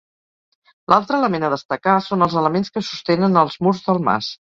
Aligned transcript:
L'altre 0.93 1.19
element 1.21 1.43
a 1.49 1.51
destacar 1.53 1.93
són 2.05 2.27
els 2.27 2.37
elements 2.43 2.73
que 2.79 2.83
sostenen 2.87 3.39
els 3.43 3.59
murs 3.67 3.83
del 3.91 4.03
mas. 4.09 4.31